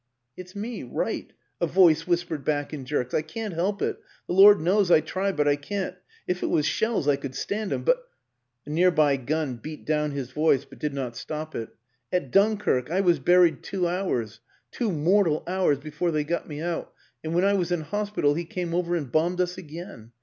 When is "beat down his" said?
9.57-10.31